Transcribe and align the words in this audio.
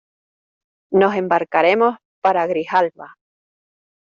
nos 0.99 1.13
embarcaremos 1.13 1.97
para 2.23 2.47
Grijalba: 2.47 3.17